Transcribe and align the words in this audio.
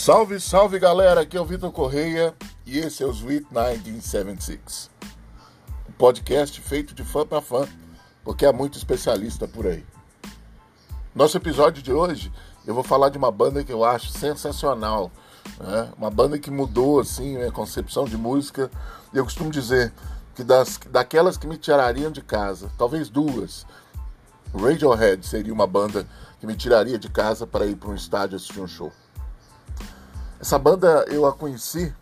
Salve, 0.00 0.38
salve 0.38 0.78
galera, 0.78 1.22
aqui 1.22 1.36
é 1.36 1.40
o 1.40 1.44
Vitor 1.44 1.72
Correia 1.72 2.32
e 2.64 2.78
esse 2.78 3.02
é 3.02 3.06
o 3.06 3.10
Sweet 3.10 3.46
1976. 3.50 4.88
Um 5.88 5.92
podcast 5.92 6.60
feito 6.60 6.94
de 6.94 7.02
fã 7.02 7.26
para 7.26 7.42
fã, 7.42 7.66
porque 8.22 8.46
há 8.46 8.52
muito 8.52 8.78
especialista 8.78 9.48
por 9.48 9.66
aí. 9.66 9.84
Nosso 11.12 11.36
episódio 11.36 11.82
de 11.82 11.92
hoje 11.92 12.32
eu 12.64 12.74
vou 12.74 12.84
falar 12.84 13.08
de 13.08 13.18
uma 13.18 13.32
banda 13.32 13.64
que 13.64 13.72
eu 13.72 13.84
acho 13.84 14.10
sensacional, 14.10 15.10
né? 15.58 15.92
uma 15.98 16.10
banda 16.10 16.38
que 16.38 16.50
mudou 16.50 17.00
assim 17.00 17.36
a 17.42 17.50
concepção 17.50 18.04
de 18.04 18.16
música. 18.16 18.70
Eu 19.12 19.24
costumo 19.24 19.50
dizer 19.50 19.92
que 20.32 20.44
das, 20.44 20.78
daquelas 20.90 21.36
que 21.36 21.46
me 21.48 21.58
tirariam 21.58 22.12
de 22.12 22.22
casa, 22.22 22.70
talvez 22.78 23.10
duas, 23.10 23.66
Radiohead 24.54 25.26
seria 25.26 25.52
uma 25.52 25.66
banda 25.66 26.06
que 26.38 26.46
me 26.46 26.54
tiraria 26.54 27.00
de 27.00 27.10
casa 27.10 27.48
para 27.48 27.66
ir 27.66 27.74
para 27.74 27.90
um 27.90 27.96
estádio 27.96 28.36
assistir 28.36 28.60
um 28.60 28.68
show. 28.68 28.92
Essa 30.40 30.56
banda 30.56 31.04
eu 31.08 31.26
a 31.26 31.32
conheci 31.32 31.92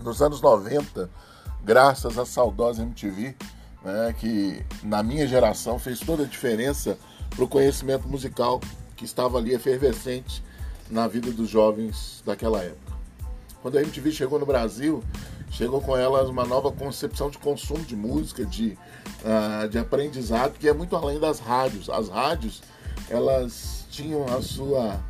nos 0.00 0.20
anos 0.20 0.40
90, 0.40 1.08
graças 1.62 2.18
à 2.18 2.26
saudosa 2.26 2.82
MTV, 2.82 3.36
né, 3.84 4.14
que 4.18 4.66
na 4.82 5.00
minha 5.00 5.28
geração 5.28 5.78
fez 5.78 6.00
toda 6.00 6.24
a 6.24 6.26
diferença 6.26 6.98
para 7.30 7.44
o 7.44 7.48
conhecimento 7.48 8.08
musical 8.08 8.60
que 8.96 9.04
estava 9.04 9.38
ali 9.38 9.54
efervescente 9.54 10.42
na 10.90 11.06
vida 11.06 11.30
dos 11.30 11.48
jovens 11.48 12.20
daquela 12.26 12.64
época. 12.64 12.92
Quando 13.62 13.78
a 13.78 13.82
MTV 13.82 14.10
chegou 14.10 14.40
no 14.40 14.46
Brasil, 14.46 15.00
chegou 15.48 15.80
com 15.80 15.96
elas 15.96 16.28
uma 16.28 16.44
nova 16.44 16.72
concepção 16.72 17.30
de 17.30 17.38
consumo 17.38 17.84
de 17.84 17.94
música, 17.94 18.44
de, 18.44 18.76
uh, 19.22 19.68
de 19.68 19.78
aprendizado, 19.78 20.58
que 20.58 20.68
é 20.68 20.72
muito 20.72 20.96
além 20.96 21.20
das 21.20 21.38
rádios. 21.38 21.88
As 21.88 22.08
rádios, 22.08 22.60
elas 23.08 23.86
tinham 23.88 24.24
a 24.26 24.42
sua, 24.42 25.00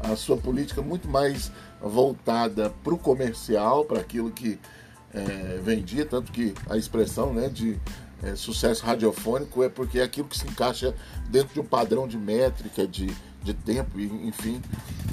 a 0.00 0.16
sua 0.16 0.38
política 0.38 0.80
muito 0.80 1.06
mais 1.06 1.52
voltada 1.82 2.70
para 2.82 2.94
o 2.94 2.98
comercial, 2.98 3.84
para 3.84 4.00
aquilo 4.00 4.30
que 4.30 4.58
é, 5.12 5.60
vendia, 5.62 6.06
tanto 6.06 6.32
que 6.32 6.54
a 6.68 6.76
expressão 6.76 7.32
né, 7.32 7.48
de 7.48 7.78
é, 8.22 8.34
sucesso 8.36 8.84
radiofônico 8.84 9.62
é 9.62 9.68
porque 9.68 9.98
é 9.98 10.02
aquilo 10.02 10.28
que 10.28 10.38
se 10.38 10.46
encaixa 10.46 10.94
dentro 11.28 11.54
de 11.54 11.60
um 11.60 11.64
padrão 11.64 12.06
de 12.06 12.16
métrica, 12.16 12.86
de, 12.86 13.14
de 13.42 13.52
tempo, 13.52 14.00
enfim, 14.00 14.62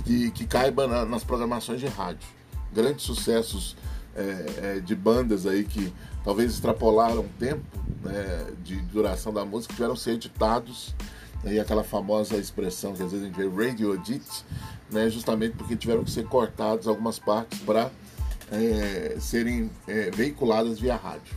que, 0.05 0.31
que 0.31 0.45
caiba 0.45 0.87
na, 0.87 1.05
nas 1.05 1.23
programações 1.23 1.79
de 1.79 1.87
rádio. 1.87 2.27
Grandes 2.71 3.03
sucessos 3.03 3.75
é, 4.15 4.77
é, 4.77 4.79
de 4.79 4.95
bandas 4.95 5.45
aí 5.45 5.63
que 5.63 5.91
talvez 6.23 6.53
extrapolaram 6.53 7.21
o 7.21 7.29
tempo 7.39 7.63
né, 8.03 8.47
de 8.63 8.75
duração 8.75 9.33
da 9.33 9.43
música, 9.43 9.73
tiveram 9.73 9.95
ser 9.95 10.11
editados, 10.11 10.95
e 11.45 11.59
aquela 11.59 11.83
famosa 11.83 12.35
expressão 12.35 12.93
que 12.93 13.01
às 13.01 13.11
vezes 13.11 13.25
a 13.25 13.27
gente 13.29 13.37
vê 13.37 13.67
radio 13.67 13.95
edit, 13.95 14.45
né, 14.91 15.09
justamente 15.09 15.55
porque 15.55 15.75
tiveram 15.75 16.03
que 16.03 16.11
ser 16.11 16.25
cortadas 16.25 16.87
algumas 16.87 17.19
partes 17.19 17.59
para 17.59 17.91
é, 18.51 19.17
serem 19.19 19.69
é, 19.87 20.09
veiculadas 20.11 20.79
via 20.79 20.95
rádio. 20.95 21.33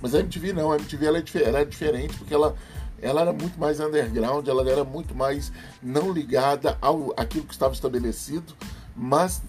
Mas 0.00 0.14
a 0.14 0.20
MTV 0.20 0.52
não, 0.52 0.70
a 0.70 0.76
MTV 0.76 1.06
ela, 1.06 1.18
é, 1.18 1.42
era 1.42 1.64
diferente 1.64 2.16
porque 2.16 2.34
ela, 2.34 2.54
ela 3.00 3.22
era 3.22 3.32
muito 3.32 3.58
mais 3.58 3.80
underground, 3.80 4.46
ela 4.46 4.68
era 4.68 4.84
muito 4.84 5.14
mais 5.14 5.52
não 5.82 6.12
ligada 6.12 6.78
ao 6.80 7.12
aquilo 7.16 7.46
que 7.46 7.54
estava 7.54 7.74
estabelecido, 7.74 8.54
mas 8.94 9.42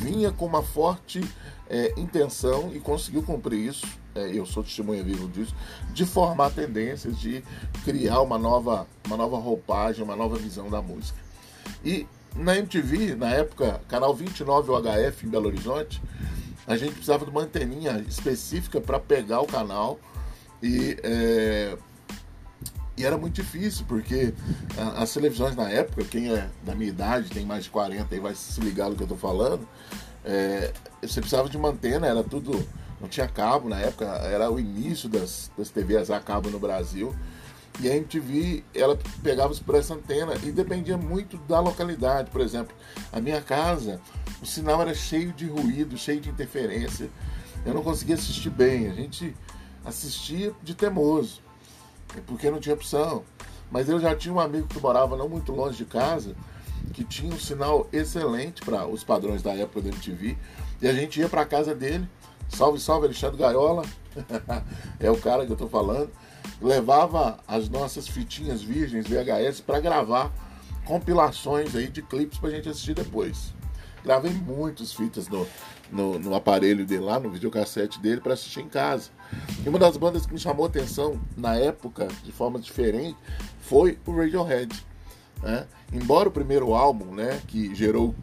vinha 0.00 0.30
com 0.30 0.46
uma 0.46 0.62
forte 0.62 1.20
é, 1.68 1.92
intenção 1.96 2.70
e 2.74 2.80
conseguiu 2.80 3.22
cumprir 3.22 3.68
isso. 3.68 3.86
É, 4.14 4.30
eu 4.32 4.46
sou 4.46 4.62
testemunha 4.62 5.02
vivo 5.02 5.26
disso, 5.28 5.54
de 5.92 6.06
formar 6.06 6.50
tendências, 6.50 7.18
de 7.18 7.42
criar 7.84 8.20
uma 8.20 8.38
nova, 8.38 8.86
uma 9.06 9.16
nova 9.16 9.38
roupagem, 9.38 10.04
uma 10.04 10.14
nova 10.14 10.36
visão 10.36 10.70
da 10.70 10.80
música. 10.80 11.18
E 11.84 12.06
na 12.34 12.56
MTV, 12.56 13.14
na 13.14 13.30
época, 13.30 13.80
canal 13.88 14.14
29 14.14 14.70
UHF 14.70 15.26
em 15.26 15.28
Belo 15.28 15.46
Horizonte, 15.46 16.02
a 16.66 16.76
gente 16.76 16.92
precisava 16.92 17.24
de 17.24 17.30
uma 17.30 17.42
anteninha 17.42 18.04
específica 18.08 18.80
para 18.80 18.98
pegar 18.98 19.40
o 19.40 19.46
canal 19.46 20.00
e, 20.62 20.96
é, 21.02 21.76
e 22.96 23.04
era 23.04 23.18
muito 23.18 23.34
difícil, 23.34 23.84
porque 23.86 24.32
as 24.96 25.12
televisões 25.12 25.54
na 25.54 25.68
época, 25.70 26.04
quem 26.04 26.32
é 26.32 26.48
da 26.62 26.74
minha 26.74 26.88
idade, 26.88 27.30
tem 27.30 27.44
mais 27.44 27.64
de 27.64 27.70
40 27.70 28.14
e 28.14 28.20
vai 28.20 28.34
se 28.34 28.60
ligar 28.60 28.88
no 28.88 28.96
que 28.96 29.02
eu 29.02 29.06
estou 29.06 29.18
falando, 29.18 29.68
é, 30.24 30.72
você 31.02 31.20
precisava 31.20 31.48
de 31.48 31.56
uma 31.56 31.68
antena, 31.68 32.06
era 32.06 32.22
tudo. 32.22 32.66
Não 33.00 33.08
tinha 33.08 33.28
cabo 33.28 33.68
na 33.68 33.78
época, 33.78 34.06
era 34.06 34.50
o 34.50 34.58
início 34.58 35.08
das, 35.08 35.50
das 35.58 35.68
TVs 35.68 36.10
a 36.10 36.18
cabo 36.20 36.48
no 36.48 36.58
Brasil. 36.58 37.14
E 37.80 37.90
a 37.90 37.96
MTV, 37.96 38.64
ela 38.72 38.96
pegava 39.22 39.52
por 39.56 39.74
essa 39.74 39.94
antena 39.94 40.34
e 40.44 40.52
dependia 40.52 40.96
muito 40.96 41.36
da 41.38 41.58
localidade. 41.58 42.30
Por 42.30 42.40
exemplo, 42.40 42.74
a 43.12 43.20
minha 43.20 43.40
casa, 43.40 44.00
o 44.40 44.46
sinal 44.46 44.80
era 44.80 44.94
cheio 44.94 45.32
de 45.32 45.46
ruído, 45.46 45.98
cheio 45.98 46.20
de 46.20 46.30
interferência. 46.30 47.10
Eu 47.66 47.74
não 47.74 47.82
conseguia 47.82 48.14
assistir 48.14 48.50
bem. 48.50 48.88
A 48.88 48.94
gente 48.94 49.34
assistia 49.84 50.52
de 50.62 50.74
temoso, 50.74 51.42
porque 52.26 52.50
não 52.50 52.60
tinha 52.60 52.74
opção. 52.74 53.24
Mas 53.70 53.88
eu 53.88 53.98
já 53.98 54.14
tinha 54.14 54.32
um 54.32 54.38
amigo 54.38 54.68
que 54.68 54.78
morava 54.78 55.16
não 55.16 55.28
muito 55.28 55.50
longe 55.50 55.78
de 55.78 55.84
casa, 55.84 56.36
que 56.92 57.02
tinha 57.02 57.34
um 57.34 57.38
sinal 57.38 57.88
excelente 57.92 58.62
para 58.62 58.86
os 58.86 59.02
padrões 59.02 59.42
da 59.42 59.52
época 59.52 59.82
da 59.82 59.88
MTV. 59.88 60.36
E 60.80 60.86
a 60.86 60.92
gente 60.92 61.18
ia 61.18 61.28
para 61.28 61.44
casa 61.44 61.74
dele. 61.74 62.08
Salve, 62.48 62.78
salve, 62.78 63.06
Alexandre 63.06 63.38
Gaiola. 63.38 63.84
é 65.00 65.10
o 65.10 65.16
cara 65.16 65.44
que 65.44 65.50
eu 65.50 65.54
estou 65.54 65.68
falando 65.68 66.10
levava 66.60 67.38
as 67.46 67.68
nossas 67.68 68.08
fitinhas 68.08 68.62
virgens 68.62 69.06
VHS 69.06 69.60
para 69.60 69.80
gravar 69.80 70.32
compilações 70.84 71.74
aí 71.74 71.88
de 71.88 72.02
clipes 72.02 72.38
para 72.38 72.50
a 72.50 72.52
gente 72.52 72.68
assistir 72.68 72.94
depois. 72.94 73.54
Gravei 74.04 74.32
muitas 74.32 74.92
fitas 74.92 75.28
no, 75.28 75.46
no, 75.90 76.18
no, 76.18 76.34
aparelho 76.34 76.84
dele 76.84 77.04
lá, 77.04 77.18
no 77.18 77.30
videocassete 77.30 77.98
dele, 77.98 78.20
para 78.20 78.34
assistir 78.34 78.60
em 78.60 78.68
casa. 78.68 79.10
E 79.64 79.68
uma 79.68 79.78
das 79.78 79.96
bandas 79.96 80.26
que 80.26 80.34
me 80.34 80.38
chamou 80.38 80.66
a 80.66 80.68
atenção 80.68 81.18
na 81.36 81.56
época, 81.56 82.06
de 82.22 82.30
forma 82.30 82.58
diferente, 82.58 83.16
foi 83.60 83.98
o 84.04 84.14
Radiohead. 84.14 84.84
Né? 85.42 85.66
Embora 85.90 86.28
o 86.28 86.32
primeiro 86.32 86.74
álbum, 86.74 87.14
né, 87.14 87.40
que 87.48 87.74
gerou 87.74 88.14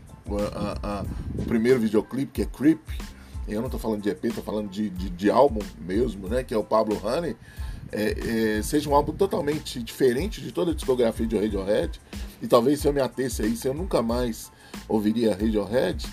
a, 0.54 1.00
a, 1.00 1.06
o 1.38 1.46
primeiro 1.46 1.80
videoclipe, 1.80 2.32
que 2.32 2.42
é 2.44 2.46
Creep, 2.46 2.80
eu 3.48 3.60
não 3.60 3.68
estou 3.68 3.80
falando 3.80 4.02
de 4.02 4.10
EP, 4.10 4.26
estou 4.26 4.44
falando 4.44 4.70
de, 4.70 4.90
de, 4.90 5.10
de, 5.10 5.32
álbum 5.32 5.62
mesmo, 5.80 6.28
né, 6.28 6.44
que 6.44 6.54
é 6.54 6.58
o 6.58 6.64
Pablo 6.64 7.00
Honey, 7.04 7.36
é, 7.92 8.58
é, 8.58 8.62
seja 8.62 8.90
um 8.90 8.96
álbum 8.96 9.14
totalmente 9.14 9.82
diferente 9.82 10.42
de 10.42 10.52
toda 10.52 10.72
a 10.72 10.74
discografia 10.74 11.26
de 11.26 11.38
Radiohead, 11.38 12.00
e 12.42 12.48
talvez 12.48 12.80
se 12.80 12.88
eu 12.88 12.94
me 12.94 13.02
atesse 13.02 13.42
a 13.42 13.46
isso 13.46 13.68
eu 13.68 13.74
nunca 13.74 14.02
mais 14.02 14.52
ouviria 14.88 15.32
Radiohead, 15.32 16.08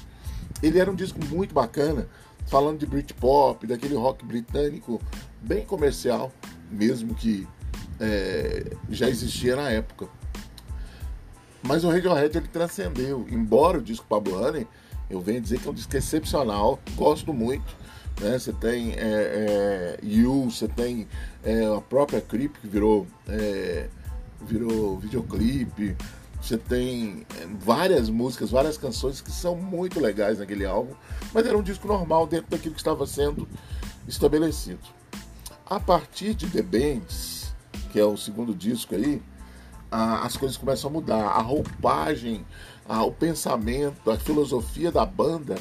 ele 0.62 0.78
era 0.78 0.90
um 0.90 0.94
disco 0.94 1.18
muito 1.26 1.54
bacana, 1.54 2.08
falando 2.46 2.78
de 2.78 2.86
Britpop, 2.86 3.66
daquele 3.66 3.94
rock 3.94 4.24
britânico 4.24 5.00
bem 5.40 5.64
comercial, 5.64 6.32
mesmo 6.70 7.14
que 7.14 7.46
é, 8.00 8.72
já 8.90 9.08
existia 9.08 9.56
na 9.56 9.70
época. 9.70 10.08
Mas 11.62 11.84
o 11.84 11.90
Radiohead 11.90 12.36
ele 12.36 12.48
transcendeu, 12.48 13.26
embora 13.30 13.78
o 13.78 13.82
disco 13.82 14.06
Pablo 14.08 14.40
Honey, 14.40 14.66
eu 15.10 15.20
venho 15.20 15.40
dizer 15.40 15.58
que 15.58 15.66
é 15.66 15.70
um 15.70 15.74
disco 15.74 15.96
excepcional, 15.96 16.78
gosto 16.94 17.32
muito, 17.32 17.76
né? 18.20 18.38
Você 18.38 18.52
tem 18.52 18.92
é, 18.92 18.98
é, 18.98 19.98
You, 20.02 20.50
você 20.50 20.68
tem 20.68 21.06
é, 21.42 21.64
a 21.64 21.80
própria 21.80 22.20
Creep 22.20 22.56
que 22.60 22.66
virou, 22.66 23.06
é, 23.28 23.88
virou 24.42 24.98
videoclipe. 24.98 25.96
Você 26.40 26.56
tem 26.56 27.26
é, 27.40 27.46
várias 27.60 28.08
músicas, 28.08 28.50
várias 28.50 28.76
canções 28.76 29.20
que 29.20 29.30
são 29.30 29.56
muito 29.56 30.00
legais 30.00 30.38
naquele 30.38 30.64
álbum, 30.64 30.94
mas 31.32 31.46
era 31.46 31.56
um 31.56 31.62
disco 31.62 31.86
normal 31.88 32.26
dentro 32.26 32.50
daquilo 32.50 32.74
que 32.74 32.80
estava 32.80 33.06
sendo 33.06 33.48
estabelecido. 34.06 34.80
A 35.66 35.78
partir 35.78 36.34
de 36.34 36.48
The 36.48 36.62
Bands, 36.62 37.52
que 37.90 37.98
é 37.98 38.04
o 38.04 38.16
segundo 38.16 38.54
disco 38.54 38.94
aí, 38.94 39.20
a, 39.90 40.24
as 40.24 40.36
coisas 40.36 40.56
começam 40.56 40.90
a 40.90 40.92
mudar. 40.92 41.24
A 41.24 41.42
roupagem, 41.42 42.46
a, 42.88 43.02
o 43.04 43.12
pensamento, 43.12 44.10
a 44.10 44.16
filosofia 44.16 44.90
da 44.92 45.04
banda 45.04 45.56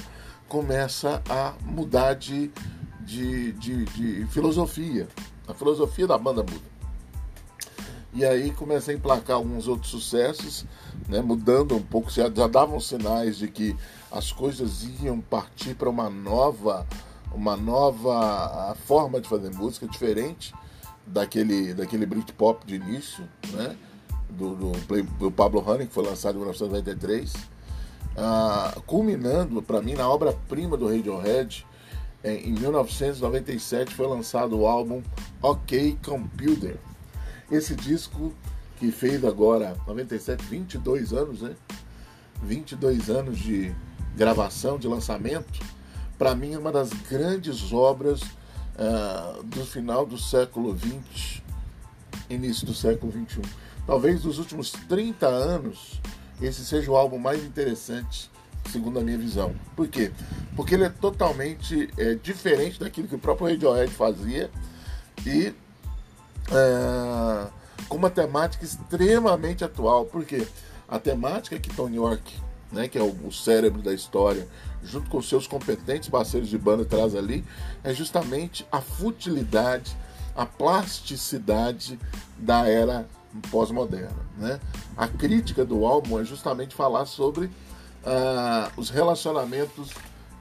começa 0.47 1.21
a 1.29 1.53
mudar 1.63 2.13
de, 2.13 2.51
de, 3.01 3.51
de, 3.53 3.85
de 3.85 4.25
filosofia. 4.27 5.07
A 5.47 5.53
filosofia 5.53 6.07
da 6.07 6.17
banda 6.17 6.43
muda. 6.43 6.77
E 8.13 8.25
aí 8.25 8.51
começa 8.51 8.91
a 8.91 8.93
emplacar 8.93 9.35
alguns 9.35 9.67
outros 9.67 9.91
sucessos, 9.91 10.65
né, 11.07 11.21
mudando 11.21 11.75
um 11.75 11.81
pouco, 11.81 12.09
já, 12.09 12.29
já 12.29 12.47
davam 12.47 12.79
sinais 12.79 13.37
de 13.37 13.47
que 13.47 13.75
as 14.11 14.31
coisas 14.31 14.83
iam 15.03 15.21
partir 15.21 15.75
para 15.75 15.89
uma 15.89 16.09
nova, 16.09 16.87
uma 17.31 17.55
nova 17.55 18.75
forma 18.85 19.21
de 19.21 19.29
fazer 19.29 19.53
música, 19.53 19.87
diferente 19.87 20.53
daquele, 21.05 21.73
daquele 21.73 22.05
Britpop 22.05 22.65
de 22.65 22.75
início, 22.75 23.23
né, 23.51 23.77
do, 24.29 24.55
do, 24.55 24.71
do 25.19 25.31
Pablo 25.31 25.63
Honey, 25.65 25.85
que 25.85 25.93
foi 25.93 26.03
lançado 26.03 26.35
em 26.35 26.39
1993 26.39 27.56
uh, 28.17 28.81
culminando 28.81 29.61
para 29.61 29.81
mim 29.81 29.93
na 29.93 30.09
obra-prima 30.09 30.75
do 30.75 30.87
Radiohead. 30.87 31.65
Em 32.23 32.51
1997 32.51 33.93
foi 33.93 34.07
lançado 34.07 34.57
o 34.57 34.67
álbum 34.67 35.01
OK 35.41 35.97
Computer. 36.03 36.77
Esse 37.49 37.75
disco 37.75 38.33
que 38.79 38.91
fez 38.91 39.23
agora 39.23 39.77
97, 39.87 40.43
22 40.43 41.13
anos, 41.13 41.41
né? 41.41 41.55
22 42.43 43.09
anos 43.09 43.39
de, 43.39 43.73
gravação, 44.17 44.79
de 44.79 44.87
lançamento, 44.87 45.63
para 46.17 46.33
mim 46.35 46.53
é 46.53 46.57
uma 46.57 46.71
das 46.71 46.89
grandes 46.89 47.71
obras 47.71 48.21
uh, 48.21 49.43
do 49.43 49.63
final 49.63 50.07
do 50.07 50.17
século 50.17 50.75
XX, 50.75 51.43
início 52.27 52.65
do 52.65 52.73
século 52.73 53.11
XXI. 53.11 53.41
Talvez 53.85 54.23
dos 54.23 54.39
últimos 54.39 54.71
30 54.71 55.27
anos, 55.27 56.01
esse 56.41 56.63
seja 56.65 56.91
o 56.91 56.95
álbum 56.95 57.17
mais 57.17 57.43
interessante, 57.43 58.29
segundo 58.71 58.99
a 58.99 59.01
minha 59.01 59.17
visão. 59.17 59.55
Por 59.75 59.87
quê? 59.87 60.11
Porque 60.55 60.75
ele 60.75 60.83
é 60.83 60.89
totalmente 60.89 61.89
é, 61.97 62.15
diferente 62.15 62.79
daquilo 62.79 63.07
que 63.07 63.15
o 63.15 63.19
próprio 63.19 63.47
Radiohead 63.47 63.91
fazia 63.91 64.49
e 65.25 65.53
é, 66.51 67.47
com 67.87 67.97
uma 67.97 68.09
temática 68.09 68.63
extremamente 68.63 69.63
atual. 69.63 70.05
Por 70.05 70.25
quê? 70.25 70.47
A 70.87 70.99
temática 70.99 71.59
que 71.59 71.73
Tony 71.73 71.97
York, 71.97 72.35
né, 72.71 72.87
que 72.87 72.97
é 72.97 73.01
o, 73.01 73.11
o 73.25 73.31
cérebro 73.31 73.81
da 73.81 73.93
história, 73.93 74.47
junto 74.83 75.09
com 75.09 75.21
seus 75.21 75.47
competentes 75.47 76.09
parceiros 76.09 76.49
de 76.49 76.57
banda 76.57 76.85
traz 76.85 77.15
ali, 77.15 77.43
é 77.83 77.93
justamente 77.93 78.65
a 78.71 78.79
futilidade, 78.79 79.95
a 80.35 80.45
plasticidade 80.45 81.99
da 82.37 82.67
era 82.67 83.07
pós-moderna. 83.51 84.25
Né? 84.37 84.59
A 84.95 85.07
crítica 85.07 85.65
do 85.65 85.85
álbum 85.85 86.19
é 86.19 86.23
justamente 86.23 86.75
falar 86.75 87.05
sobre 87.05 87.45
uh, 87.45 88.71
os 88.75 88.89
relacionamentos 88.89 89.91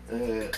é, 0.09 0.51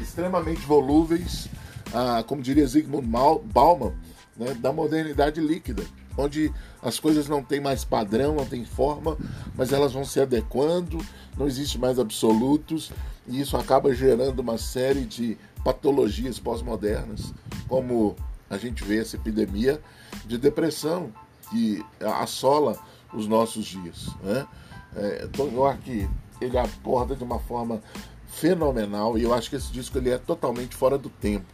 extremamente 0.00 0.60
volúveis, 0.62 1.46
uh, 1.88 2.22
como 2.24 2.42
diria 2.42 2.66
Zygmunt 2.66 3.04
Bauman, 3.44 3.92
né, 4.36 4.54
da 4.54 4.72
modernidade 4.72 5.40
líquida, 5.40 5.84
onde 6.16 6.52
as 6.82 7.00
coisas 7.00 7.28
não 7.28 7.42
têm 7.42 7.60
mais 7.60 7.84
padrão, 7.84 8.34
não 8.34 8.46
têm 8.46 8.64
forma, 8.64 9.16
mas 9.56 9.72
elas 9.72 9.92
vão 9.92 10.04
se 10.04 10.20
adequando, 10.20 10.98
não 11.36 11.46
existe 11.46 11.78
mais 11.78 11.98
absolutos, 11.98 12.90
e 13.26 13.40
isso 13.40 13.56
acaba 13.56 13.94
gerando 13.94 14.40
uma 14.40 14.58
série 14.58 15.04
de 15.04 15.36
patologias 15.64 16.38
pós-modernas, 16.38 17.34
como 17.68 18.14
a 18.48 18.56
gente 18.56 18.84
vê 18.84 19.00
essa 19.00 19.16
epidemia 19.16 19.80
de 20.26 20.38
depressão 20.38 21.12
que 21.50 21.84
assola 22.00 22.78
os 23.12 23.26
nossos 23.26 23.64
dias. 23.64 24.08
Né? 24.22 24.46
É, 24.94 25.28
Tom 25.32 25.48
York 25.48 26.08
ele 26.40 26.58
aborda 26.58 27.16
de 27.16 27.24
uma 27.24 27.38
forma 27.38 27.80
fenomenal 28.28 29.16
e 29.16 29.22
eu 29.22 29.32
acho 29.32 29.48
que 29.48 29.56
esse 29.56 29.72
disco 29.72 29.96
ele 29.98 30.10
é 30.10 30.18
totalmente 30.18 30.76
fora 30.76 30.98
do 30.98 31.08
tempo. 31.08 31.46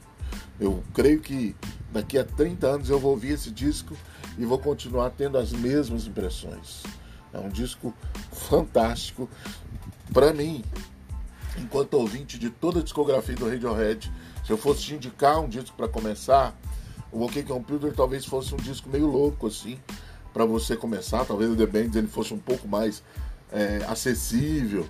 Eu 0.58 0.82
creio 0.92 1.20
que 1.20 1.54
daqui 1.92 2.18
a 2.18 2.24
30 2.24 2.66
anos 2.66 2.90
eu 2.90 2.98
vou 2.98 3.12
ouvir 3.12 3.32
esse 3.32 3.50
disco 3.50 3.96
e 4.38 4.44
vou 4.44 4.58
continuar 4.58 5.10
tendo 5.10 5.38
as 5.38 5.52
mesmas 5.52 6.06
impressões. 6.06 6.82
É 7.32 7.38
um 7.38 7.48
disco 7.48 7.94
fantástico 8.32 9.28
para 10.12 10.32
mim, 10.32 10.62
enquanto 11.56 11.94
ouvinte 11.94 12.38
de 12.38 12.50
toda 12.50 12.80
a 12.80 12.82
discografia 12.82 13.34
do 13.34 13.48
Radiohead. 13.48 14.12
Se 14.44 14.52
eu 14.52 14.58
fosse 14.58 14.82
te 14.82 14.94
indicar 14.94 15.40
um 15.40 15.48
disco 15.48 15.74
para 15.76 15.88
começar, 15.88 16.54
o 17.12 17.24
OK 17.24 17.42
Computer 17.42 17.92
talvez 17.94 18.24
fosse 18.24 18.54
um 18.54 18.56
disco 18.56 18.88
meio 18.88 19.06
louco 19.06 19.46
assim 19.46 19.78
para 20.32 20.44
você 20.44 20.76
começar. 20.76 21.24
Talvez 21.24 21.50
o 21.50 21.56
The 21.56 21.66
Band 21.66 21.98
ele 21.98 22.08
fosse 22.08 22.32
um 22.32 22.38
pouco 22.38 22.66
mais 22.66 23.02
é, 23.52 23.84
acessível 23.86 24.86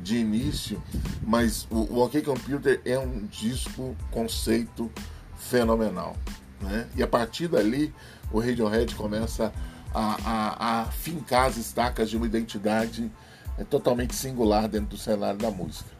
de 0.00 0.16
início, 0.16 0.82
mas 1.22 1.66
o, 1.70 1.94
o 1.94 2.04
OK 2.04 2.22
Computer 2.22 2.80
é 2.84 2.98
um 2.98 3.26
disco 3.26 3.94
conceito 4.10 4.90
fenomenal. 5.36 6.16
Né? 6.60 6.88
E 6.96 7.02
a 7.02 7.06
partir 7.06 7.48
dali, 7.48 7.92
o 8.32 8.40
Radiohead 8.40 8.94
começa 8.94 9.52
a, 9.94 10.16
a, 10.24 10.80
a 10.80 10.84
fincar 10.86 11.46
as 11.46 11.56
estacas 11.56 12.08
de 12.08 12.16
uma 12.16 12.26
identidade 12.26 13.10
é, 13.58 13.64
totalmente 13.64 14.14
singular 14.14 14.68
dentro 14.68 14.88
do 14.88 14.96
cenário 14.96 15.38
da 15.38 15.50
música. 15.50 15.90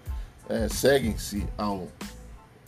É, 0.48 0.68
Seguem-se 0.68 1.46
ao, 1.56 1.88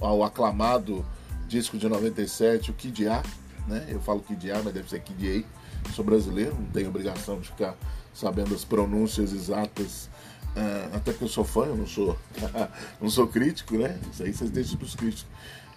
ao 0.01 0.23
aclamado 0.23 1.05
disco 1.49 1.79
de 1.79 1.89
97, 1.89 2.71
o 2.71 2.75
Kid 2.75 3.09
A, 3.09 3.23
né? 3.67 3.87
eu 3.89 4.00
falo 4.00 4.21
Kid 4.21 4.50
A, 4.50 4.62
mas 4.62 4.73
deve 4.73 4.89
ser 4.89 5.00
Kid 5.00 5.45
A, 5.87 5.93
sou 5.93 6.05
brasileiro, 6.05 6.55
não 6.55 6.67
tenho 6.67 6.89
obrigação 6.89 7.41
de 7.41 7.49
ficar 7.49 7.77
sabendo 8.15 8.55
as 8.55 8.65
pronúncias 8.65 9.33
exatas 9.33 10.09
Uh, 10.56 10.97
até 10.97 11.12
porque 11.12 11.25
eu 11.25 11.29
sou 11.29 11.45
fã, 11.45 11.67
eu 11.67 11.77
não 11.77 11.87
sou, 11.87 12.19
não 13.00 13.09
sou 13.09 13.29
crítico, 13.29 13.77
né? 13.77 13.97
Isso 14.11 14.23
aí 14.25 14.33
vocês 14.33 14.50
deixam 14.50 14.77
para 14.77 14.87
os 14.87 14.97
críticos 14.97 15.27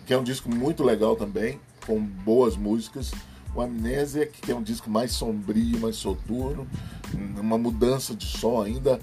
que 0.06 0.14
é 0.14 0.18
um 0.18 0.24
disco 0.24 0.50
muito 0.50 0.84
legal 0.84 1.16
também, 1.16 1.60
com 1.86 2.00
boas 2.00 2.58
músicas. 2.58 3.12
O 3.54 3.62
Amnésia, 3.62 4.26
que 4.26 4.52
é 4.52 4.56
um 4.56 4.64
disco 4.64 4.90
mais 4.90 5.12
sombrio, 5.12 5.80
mais 5.80 5.98
soturno, 5.98 6.68
uma 7.40 7.58
mudança 7.58 8.16
de 8.16 8.26
som 8.26 8.62
ainda. 8.62 9.00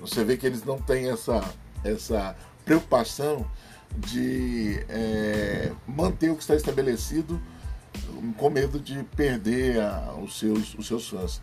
Você 0.00 0.24
vê 0.24 0.36
que 0.36 0.46
eles 0.46 0.64
não 0.64 0.78
têm 0.80 1.10
essa, 1.10 1.44
essa 1.84 2.36
preocupação 2.64 3.46
de 3.96 4.84
é, 4.88 5.72
manter 5.86 6.30
o 6.30 6.36
que 6.36 6.42
está 6.42 6.54
estabelecido 6.54 7.40
com 8.36 8.50
medo 8.50 8.78
de 8.78 9.02
perder 9.16 9.80
a, 9.80 10.14
os, 10.22 10.38
seus, 10.38 10.74
os 10.74 10.86
seus 10.86 11.08
fãs. 11.08 11.40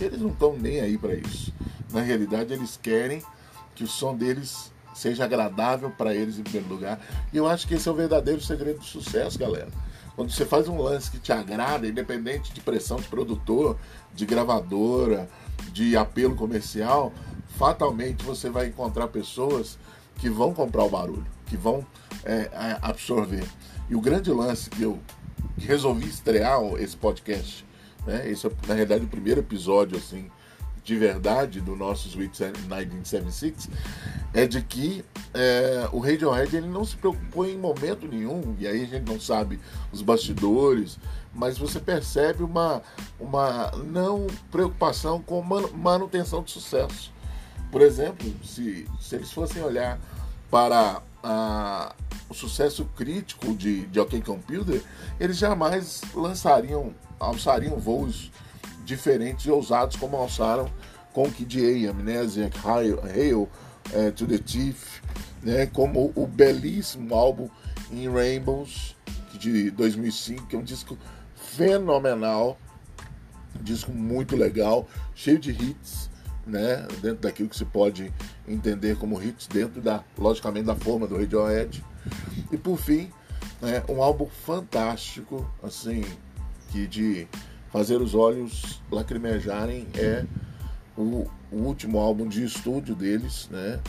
Eles 0.00 0.20
não 0.20 0.30
estão 0.30 0.56
nem 0.56 0.80
aí 0.80 0.98
para 0.98 1.14
isso. 1.14 1.52
Na 1.92 2.02
realidade, 2.02 2.52
eles 2.52 2.78
querem 2.80 3.22
que 3.74 3.84
o 3.84 3.86
som 3.86 4.14
deles 4.14 4.72
seja 4.94 5.24
agradável 5.24 5.90
para 5.90 6.14
eles 6.14 6.38
em 6.38 6.42
primeiro 6.42 6.68
lugar. 6.68 7.00
E 7.32 7.36
eu 7.36 7.46
acho 7.46 7.66
que 7.66 7.74
esse 7.74 7.88
é 7.88 7.92
o 7.92 7.94
verdadeiro 7.94 8.40
segredo 8.40 8.78
do 8.78 8.84
sucesso, 8.84 9.38
galera. 9.38 9.68
Quando 10.14 10.30
você 10.30 10.46
faz 10.46 10.66
um 10.66 10.80
lance 10.80 11.10
que 11.10 11.18
te 11.18 11.30
agrada, 11.30 11.86
independente 11.86 12.52
de 12.52 12.60
pressão 12.62 12.96
de 12.96 13.06
produtor, 13.06 13.76
de 14.14 14.24
gravadora, 14.24 15.28
de 15.72 15.94
apelo 15.94 16.34
comercial, 16.34 17.12
fatalmente 17.58 18.24
você 18.24 18.48
vai 18.48 18.66
encontrar 18.66 19.08
pessoas 19.08 19.78
que 20.16 20.30
vão 20.30 20.54
comprar 20.54 20.84
o 20.84 20.88
barulho, 20.88 21.26
que 21.46 21.56
vão 21.56 21.86
é, 22.24 22.50
absorver. 22.82 23.44
E 23.88 23.94
o 23.94 24.00
grande 24.00 24.30
lance 24.30 24.68
que 24.68 24.82
eu 24.82 24.98
resolvi 25.58 26.08
estrear 26.08 26.60
esse 26.78 26.96
podcast, 26.96 27.64
né? 28.06 28.28
Esse 28.30 28.46
é, 28.46 28.50
na 28.66 28.74
realidade, 28.74 29.04
o 29.04 29.08
primeiro 29.08 29.40
episódio, 29.40 29.96
assim, 29.96 30.30
de 30.86 30.96
verdade 30.96 31.60
do 31.60 31.74
nosso 31.74 32.08
Sweet 32.08 32.44
1976 32.44 33.68
é 34.32 34.46
de 34.46 34.62
que 34.62 35.04
é, 35.34 35.88
o 35.90 35.98
Radiohead 35.98 36.56
ele 36.56 36.68
não 36.68 36.84
se 36.84 36.96
preocupou 36.96 37.44
em 37.44 37.58
momento 37.58 38.06
nenhum, 38.06 38.54
e 38.58 38.68
aí 38.68 38.84
a 38.84 38.86
gente 38.86 39.10
não 39.10 39.18
sabe 39.18 39.58
os 39.90 40.00
bastidores, 40.00 40.98
mas 41.34 41.58
você 41.58 41.80
percebe 41.80 42.44
uma, 42.44 42.82
uma 43.18 43.72
não 43.84 44.28
preocupação 44.50 45.20
com 45.20 45.42
manutenção 45.42 46.42
de 46.42 46.52
sucesso. 46.52 47.12
Por 47.72 47.82
exemplo, 47.82 48.32
se, 48.44 48.86
se 49.00 49.16
eles 49.16 49.32
fossem 49.32 49.62
olhar 49.62 49.98
para 50.50 51.02
a, 51.22 51.94
o 52.28 52.34
sucesso 52.34 52.84
crítico 52.96 53.54
de, 53.54 53.86
de 53.86 54.00
OK 54.00 54.20
Computer, 54.22 54.82
eles 55.18 55.36
jamais 55.36 56.02
lançariam, 56.14 56.94
alçariam 57.18 57.78
voos 57.78 58.30
diferentes 58.84 59.46
e 59.46 59.50
ousados 59.50 59.96
como 59.96 60.16
alçaram 60.16 60.70
com 61.12 61.30
Kid 61.30 61.58
A, 61.58 61.90
Amnesiac, 61.90 62.56
Hail, 62.64 63.00
Hail 63.04 63.48
é, 63.92 64.10
to 64.10 64.26
the 64.26 64.38
Thief, 64.38 65.00
né, 65.42 65.66
como 65.66 66.12
o 66.14 66.26
belíssimo 66.26 67.14
álbum 67.14 67.48
In 67.90 68.08
Rainbows, 68.08 68.94
de 69.38 69.70
2005, 69.70 70.46
que 70.46 70.56
é 70.56 70.58
um 70.58 70.62
disco 70.62 70.98
fenomenal, 71.34 72.58
um 73.58 73.62
disco 73.62 73.92
muito 73.92 74.36
legal, 74.36 74.86
cheio 75.14 75.38
de 75.38 75.50
hits, 75.52 76.10
né, 76.46 76.86
dentro 77.00 77.22
daquilo 77.22 77.48
que 77.48 77.56
se 77.56 77.64
pode 77.64 78.12
entender 78.48 78.96
como 78.96 79.22
hits, 79.22 79.46
dentro 79.46 79.80
da, 79.80 80.02
logicamente, 80.16 80.66
da 80.66 80.76
forma 80.76 81.06
do 81.06 81.16
Radiohead. 81.16 81.84
E 82.52 82.56
por 82.56 82.78
fim, 82.78 83.10
né, 83.60 83.82
um 83.88 84.02
álbum 84.02 84.26
fantástico, 84.26 85.48
assim, 85.62 86.04
que 86.68 86.86
de 86.86 87.26
fazer 87.70 88.00
os 88.00 88.14
olhos 88.14 88.80
lacrimejarem 88.90 89.86
é 89.94 90.24
o, 90.96 91.26
o 91.50 91.56
último 91.56 91.98
álbum 91.98 92.28
de 92.28 92.44
estúdio 92.44 92.94
deles, 92.94 93.48
né, 93.50 93.80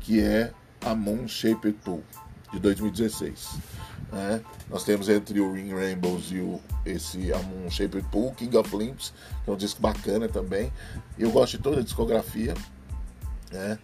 que 0.00 0.20
é 0.20 0.52
a 0.84 0.94
Moon 0.94 1.26
Shaped 1.26 1.72
Pool, 1.84 2.02
de 2.52 2.58
2016. 2.58 3.58
Né? 4.12 4.42
Nós 4.68 4.84
temos 4.84 5.08
entre 5.08 5.40
o 5.40 5.52
Ring 5.52 5.72
Rainbows 5.72 6.30
e 6.30 6.38
o, 6.38 6.60
esse 6.84 7.32
a 7.32 7.38
Moon 7.38 7.70
Shaped 7.70 8.06
Pool, 8.10 8.32
King 8.34 8.56
of 8.56 8.76
Limps, 8.76 9.12
que 9.42 9.50
é 9.50 9.52
um 9.52 9.56
disco 9.56 9.80
bacana 9.80 10.28
também. 10.28 10.72
Eu 11.18 11.30
gosto 11.30 11.56
de 11.56 11.62
toda 11.62 11.80
a 11.80 11.82
discografia, 11.82 12.54
né? 13.50 13.78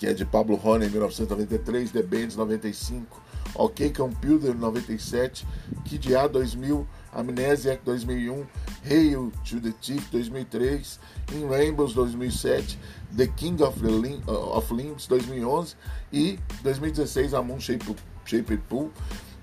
Que 0.00 0.06
é 0.06 0.14
de 0.14 0.24
Pablo 0.24 0.58
Honey, 0.64 0.88
1993, 0.88 1.92
The 1.92 2.02
Bands, 2.02 2.34
95, 2.34 3.20
OK 3.54 3.90
Computer, 3.90 4.54
97, 4.54 5.46
Kid 5.84 6.16
A, 6.16 6.26
2000, 6.26 6.86
Amnesiac 7.12 7.82
2001, 7.84 8.46
Hail 8.82 9.30
to 9.44 9.60
the 9.60 9.74
Thief 9.82 10.10
2003, 10.10 10.98
In 11.34 11.48
Rainbows 11.50 11.92
2007, 11.92 12.78
The 13.14 13.26
King 13.26 13.62
of, 13.62 13.78
the 13.78 13.90
Lim 13.90 14.22
uh, 14.26 14.56
of 14.56 14.72
Limbs 14.72 15.06
2011 15.06 15.76
e 16.10 16.38
2016 16.62 17.34
A 17.34 17.42
Moon 17.42 17.60
Shaped, 17.60 17.94
Pool, 18.70 18.90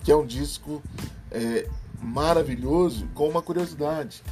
que 0.04 0.12
é 0.12 0.16
um 0.16 0.26
disco 0.26 0.82
é, 1.30 1.70
maravilhoso 2.02 3.08
com 3.14 3.30
uma 3.30 3.44
curiosidade. 3.44 4.24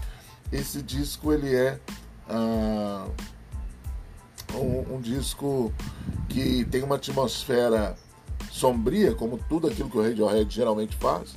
Esse 0.52 0.82
disco 0.82 1.32
ele 1.32 1.54
é 1.54 1.80
uh, 2.28 3.12
um, 4.56 4.96
um 4.96 5.02
disco 5.02 5.72
que 6.36 6.66
tem 6.66 6.84
uma 6.84 6.96
atmosfera 6.96 7.96
sombria, 8.52 9.16
como 9.16 9.40
tudo 9.48 9.68
aquilo 9.68 9.90
que 9.90 9.98
o 9.98 10.02
Radiohead 10.02 10.54
geralmente 10.54 10.94
faz, 10.98 11.34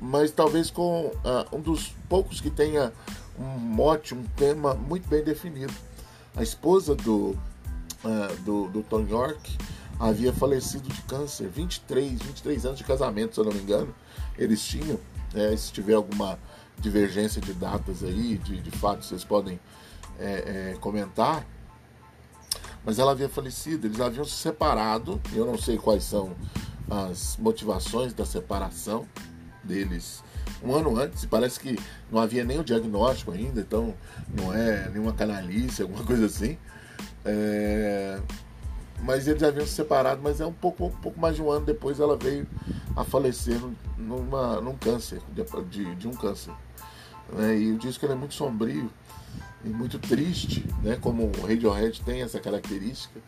mas 0.00 0.32
talvez 0.32 0.72
com 0.72 1.06
uh, 1.06 1.56
um 1.56 1.60
dos 1.60 1.94
poucos 2.08 2.40
que 2.40 2.50
tenha 2.50 2.92
um 3.38 3.44
mote, 3.44 4.12
um 4.12 4.24
tema 4.36 4.74
muito 4.74 5.08
bem 5.08 5.22
definido. 5.22 5.72
A 6.34 6.42
esposa 6.42 6.96
do, 6.96 7.28
uh, 7.28 8.36
do, 8.44 8.66
do 8.70 8.82
Tom 8.82 9.06
York 9.06 9.56
havia 10.00 10.32
falecido 10.32 10.88
de 10.88 11.00
câncer, 11.02 11.46
23, 11.46 12.20
23 12.20 12.66
anos 12.66 12.78
de 12.78 12.84
casamento, 12.84 13.36
se 13.36 13.40
eu 13.40 13.44
não 13.44 13.52
me 13.52 13.60
engano, 13.60 13.94
eles 14.36 14.60
tinham. 14.64 14.98
É, 15.32 15.56
se 15.56 15.70
tiver 15.72 15.94
alguma 15.94 16.36
divergência 16.76 17.40
de 17.40 17.52
datas 17.52 18.02
aí, 18.02 18.36
de, 18.38 18.60
de 18.60 18.70
fatos, 18.72 19.06
vocês 19.06 19.22
podem 19.22 19.60
é, 20.18 20.72
é, 20.72 20.76
comentar. 20.80 21.46
Mas 22.84 22.98
ela 22.98 23.12
havia 23.12 23.28
falecido, 23.28 23.86
eles 23.86 24.00
haviam 24.00 24.24
se 24.24 24.36
separado, 24.36 25.20
eu 25.34 25.44
não 25.44 25.58
sei 25.58 25.76
quais 25.76 26.04
são 26.04 26.34
as 26.90 27.36
motivações 27.36 28.12
da 28.12 28.24
separação 28.24 29.06
deles 29.62 30.22
um 30.62 30.74
ano 30.74 30.96
antes, 30.98 31.24
parece 31.24 31.58
que 31.58 31.78
não 32.10 32.20
havia 32.20 32.44
nem 32.44 32.58
o 32.58 32.64
diagnóstico 32.64 33.32
ainda, 33.32 33.60
então 33.60 33.94
não 34.36 34.52
é 34.52 34.88
nenhuma 34.88 35.12
canalice, 35.12 35.82
alguma 35.82 36.04
coisa 36.04 36.26
assim. 36.26 36.58
É... 37.24 38.20
Mas 39.02 39.26
eles 39.26 39.42
haviam 39.42 39.66
se 39.66 39.72
separado, 39.72 40.20
mas 40.22 40.40
é 40.40 40.46
um 40.46 40.52
pouco, 40.52 40.86
um 40.86 40.90
pouco 40.90 41.18
mais 41.18 41.34
de 41.34 41.42
um 41.42 41.50
ano 41.50 41.64
depois 41.64 41.98
ela 41.98 42.16
veio 42.16 42.46
a 42.94 43.02
falecer 43.02 43.58
numa, 43.96 44.60
num 44.60 44.76
câncer, 44.76 45.22
de, 45.70 45.94
de 45.94 46.06
um 46.06 46.12
câncer. 46.12 46.52
Né? 47.32 47.58
E 47.58 47.72
o 47.72 47.78
disco 47.78 48.04
é 48.04 48.14
muito 48.14 48.34
sombrio 48.34 48.90
e 49.64 49.68
muito 49.68 49.98
triste, 49.98 50.64
né? 50.82 50.96
como 51.00 51.24
o 51.24 51.46
Radiohead 51.46 52.00
tem 52.02 52.22
essa 52.22 52.40
característica. 52.40 53.20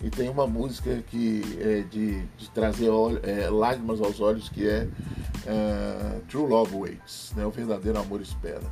E 0.00 0.10
tem 0.10 0.28
uma 0.28 0.46
música 0.46 1.02
que 1.08 1.42
é 1.60 1.80
de, 1.80 2.22
de 2.36 2.50
trazer 2.50 2.88
é, 3.24 3.50
lágrimas 3.50 4.00
aos 4.00 4.20
olhos, 4.20 4.48
que 4.48 4.68
é 4.68 4.84
uh, 4.84 6.20
True 6.28 6.46
Love 6.48 6.76
Waits, 6.76 7.32
né? 7.34 7.44
o 7.44 7.50
verdadeiro 7.50 7.98
amor 7.98 8.20
espera. 8.20 8.62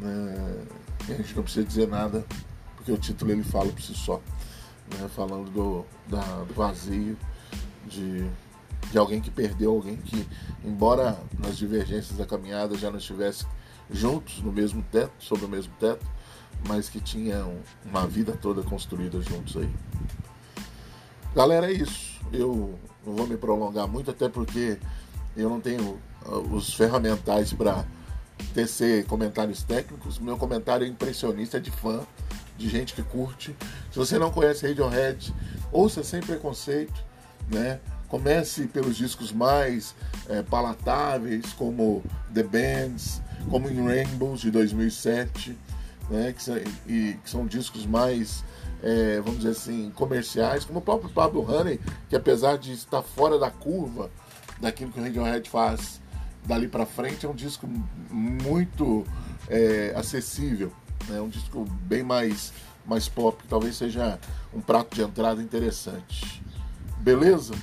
Uh, 0.00 0.66
a 1.08 1.14
gente 1.14 1.36
não 1.36 1.44
precisa 1.44 1.64
dizer 1.64 1.86
nada, 1.86 2.24
porque 2.74 2.90
o 2.90 2.98
título 2.98 3.30
ele 3.30 3.44
fala 3.44 3.70
por 3.70 3.80
si 3.80 3.94
só, 3.94 4.20
né? 4.98 5.08
falando 5.14 5.48
do, 5.50 5.84
da, 6.08 6.22
do 6.42 6.54
vazio 6.54 7.16
de, 7.86 8.26
de 8.90 8.98
alguém 8.98 9.20
que 9.20 9.30
perdeu 9.30 9.70
alguém 9.70 9.96
que, 9.96 10.26
embora 10.64 11.16
nas 11.38 11.56
divergências 11.56 12.18
da 12.18 12.26
caminhada 12.26 12.76
já 12.76 12.90
não 12.90 12.98
estivesse 12.98 13.46
juntos 13.90 14.40
no 14.40 14.52
mesmo 14.52 14.82
teto, 14.90 15.12
sob 15.18 15.44
o 15.44 15.48
mesmo 15.48 15.72
teto, 15.78 16.04
mas 16.66 16.88
que 16.88 17.00
tinham 17.00 17.56
uma 17.84 18.06
vida 18.06 18.32
toda 18.32 18.62
construída 18.62 19.20
juntos 19.20 19.56
aí. 19.56 19.70
Galera, 21.34 21.70
é 21.70 21.72
isso. 21.72 22.20
Eu 22.32 22.78
não 23.06 23.14
vou 23.14 23.26
me 23.26 23.36
prolongar 23.36 23.88
muito, 23.88 24.10
até 24.10 24.28
porque 24.28 24.78
eu 25.36 25.48
não 25.48 25.60
tenho 25.60 25.98
uh, 26.26 26.54
os 26.54 26.74
ferramentais 26.74 27.52
para 27.52 27.84
tecer 28.54 29.06
comentários 29.06 29.62
técnicos. 29.62 30.18
Meu 30.18 30.36
comentário 30.36 30.84
é 30.84 30.88
impressionista, 30.88 31.56
é 31.56 31.60
de 31.60 31.70
fã, 31.70 32.00
de 32.56 32.68
gente 32.68 32.94
que 32.94 33.02
curte. 33.02 33.56
Se 33.90 33.98
você 33.98 34.18
não 34.18 34.30
conhece 34.30 34.66
Radiohead, 34.66 35.34
ouça 35.70 36.04
sem 36.04 36.20
preconceito, 36.20 37.02
né? 37.50 37.80
Comece 38.08 38.66
pelos 38.66 38.96
discos 38.96 39.32
mais 39.32 39.94
é, 40.28 40.42
palatáveis, 40.42 41.54
como 41.54 42.02
The 42.34 42.42
Bands, 42.42 43.22
como 43.50 43.70
In 43.70 43.84
Rainbows 43.84 44.40
de 44.40 44.50
2007, 44.50 45.56
né? 46.10 46.32
que, 46.32 46.42
são, 46.42 46.56
e, 46.86 47.16
que 47.22 47.30
são 47.30 47.46
discos 47.46 47.86
mais, 47.86 48.44
é, 48.82 49.20
vamos 49.20 49.38
dizer 49.38 49.50
assim, 49.50 49.90
comerciais, 49.94 50.64
como 50.64 50.78
o 50.78 50.82
próprio 50.82 51.10
Pablo 51.10 51.50
Honey, 51.50 51.80
que 52.08 52.16
apesar 52.16 52.58
de 52.58 52.72
estar 52.72 53.02
fora 53.02 53.38
da 53.38 53.50
curva 53.50 54.10
daquilo 54.60 54.92
que 54.92 55.00
o 55.00 55.02
Radiohead 55.02 55.48
faz 55.48 56.00
dali 56.44 56.68
para 56.68 56.86
frente, 56.86 57.26
é 57.26 57.28
um 57.28 57.34
disco 57.34 57.68
muito 58.10 59.04
é, 59.48 59.92
acessível, 59.96 60.72
é 61.08 61.12
né? 61.12 61.20
um 61.20 61.28
disco 61.28 61.64
bem 61.82 62.02
mais, 62.02 62.52
mais 62.86 63.08
pop, 63.08 63.42
que 63.42 63.48
talvez 63.48 63.76
seja 63.76 64.18
um 64.52 64.60
prato 64.60 64.94
de 64.94 65.02
entrada 65.02 65.42
interessante. 65.42 66.42
Beleza? 66.98 67.54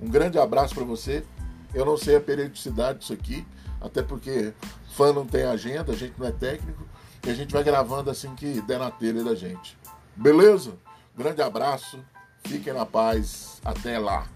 Um 0.00 0.08
grande 0.08 0.38
abraço 0.38 0.74
para 0.74 0.84
você. 0.84 1.24
Eu 1.72 1.84
não 1.84 1.96
sei 1.96 2.16
a 2.16 2.20
periodicidade 2.20 3.00
disso 3.00 3.12
aqui, 3.12 3.46
até 3.80 4.02
porque 4.02 4.52
fã 4.92 5.12
não 5.12 5.26
tem 5.26 5.44
agenda, 5.44 5.92
a 5.92 5.96
gente 5.96 6.14
não 6.18 6.26
é 6.26 6.32
técnico, 6.32 6.84
e 7.26 7.30
a 7.30 7.34
gente 7.34 7.52
vai 7.52 7.62
gravando 7.62 8.10
assim 8.10 8.34
que 8.34 8.60
der 8.62 8.78
na 8.78 8.90
telha 8.90 9.24
da 9.24 9.34
gente. 9.34 9.76
Beleza? 10.16 10.72
Grande 11.16 11.42
abraço, 11.42 11.98
fiquem 12.44 12.72
na 12.72 12.86
paz, 12.86 13.60
até 13.64 13.98
lá. 13.98 14.26